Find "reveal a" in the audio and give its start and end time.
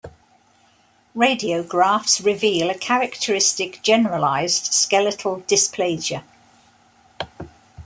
2.25-2.75